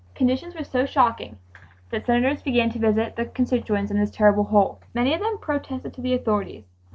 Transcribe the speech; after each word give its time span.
Conditions 0.15 0.55
were 0.55 0.63
so 0.63 0.87
shocking 0.87 1.37
that 1.91 2.07
Senators 2.07 2.41
began 2.41 2.71
to 2.71 2.79
visit 2.79 3.15
their 3.15 3.25
constituents 3.25 3.91
in 3.91 3.99
this 3.99 4.09
terrible 4.09 4.45
hole. 4.45 4.79
Many 4.95 5.13
of 5.13 5.19
them 5.21 5.37
protested 5.37 5.93
to 5.93 6.01
the 6.01 6.15
authorities. 6.15 6.65